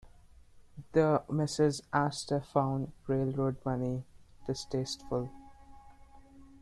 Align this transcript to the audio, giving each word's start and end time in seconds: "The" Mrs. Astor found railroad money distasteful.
"The" 0.93 1.21
Mrs. 1.29 1.81
Astor 1.93 2.39
found 2.41 2.91
railroad 3.07 3.57
money 3.63 4.03
distasteful. 4.47 5.29